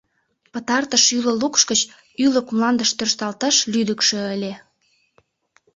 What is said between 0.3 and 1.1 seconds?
Пытартыш